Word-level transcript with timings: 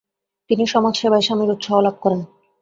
তিনি 0.49 0.63
সমাজসেবায় 0.67 1.25
স্বামীর 1.27 1.53
উৎসাহ 1.55 1.77
লাভ 1.79 1.95
করেন। 2.03 2.21